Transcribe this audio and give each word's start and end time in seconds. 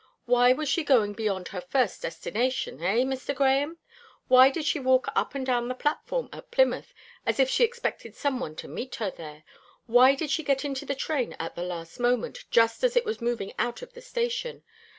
Why 0.25 0.51
was 0.51 0.67
she 0.67 0.83
going 0.83 1.13
beyond 1.13 1.49
her 1.49 1.61
first 1.61 2.01
destination, 2.01 2.81
eh, 2.81 3.03
Mr. 3.03 3.35
Grahame? 3.35 3.75
Why 4.29 4.49
did 4.49 4.65
she 4.65 4.79
walk 4.79 5.09
up 5.15 5.35
and 5.35 5.45
down 5.45 5.67
the 5.67 5.75
platform 5.75 6.27
at 6.33 6.49
Plymouth, 6.49 6.91
as 7.23 7.39
if 7.39 7.51
she 7.51 7.63
expected 7.63 8.15
some 8.15 8.39
one 8.39 8.55
to 8.55 8.67
meet 8.67 8.95
her 8.95 9.11
there? 9.11 9.43
Why 9.85 10.15
did 10.15 10.31
she 10.31 10.41
get 10.41 10.65
into 10.65 10.87
the 10.87 10.95
train 10.95 11.35
at 11.39 11.53
the 11.53 11.61
last 11.61 11.99
moment, 11.99 12.45
just 12.49 12.83
as 12.83 12.95
it 12.95 13.05
was 13.05 13.21
moving 13.21 13.53
out 13.59 13.83
of 13.83 13.93
the 13.93 14.01
station? 14.01 14.63